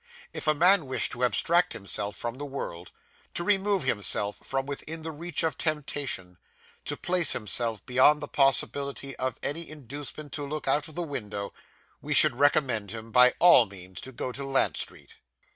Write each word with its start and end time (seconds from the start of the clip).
If 0.33 0.47
a 0.47 0.55
man 0.55 0.87
wished 0.87 1.11
to 1.11 1.23
abstract 1.23 1.73
himself 1.73 2.15
from 2.15 2.39
the 2.39 2.45
world 2.45 2.91
to 3.35 3.43
remove 3.43 3.83
himself 3.83 4.37
from 4.37 4.65
within 4.65 5.03
the 5.03 5.11
reach 5.11 5.43
of 5.43 5.59
temptation 5.59 6.39
to 6.85 6.97
place 6.97 7.33
himself 7.33 7.85
beyond 7.85 8.19
the 8.19 8.27
possibility 8.27 9.15
of 9.17 9.37
any 9.43 9.69
inducement 9.69 10.33
to 10.33 10.43
look 10.47 10.67
out 10.67 10.87
of 10.87 10.95
the 10.95 11.03
window 11.03 11.53
we 12.01 12.15
should 12.15 12.37
recommend 12.37 12.89
him 12.89 13.11
by 13.11 13.35
all 13.37 13.67
means 13.67 14.01
go 14.01 14.31
to 14.31 14.43
Lant 14.43 14.75
Street. 14.75 15.17